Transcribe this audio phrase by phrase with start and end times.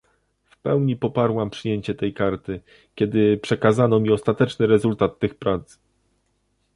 [0.49, 2.61] W pełni poparłam przyjęcie tej karty,
[2.95, 5.79] kiedy przekazano mi ostateczny rezultat tych prac